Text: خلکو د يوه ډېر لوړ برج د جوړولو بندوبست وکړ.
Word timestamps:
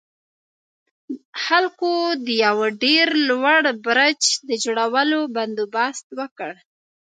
خلکو 1.43 1.91
د 2.25 2.27
يوه 2.45 2.67
ډېر 2.83 3.07
لوړ 3.29 3.61
برج 3.85 4.21
د 4.49 4.49
جوړولو 4.63 5.19
بندوبست 5.35 6.05
وکړ. 6.19 6.51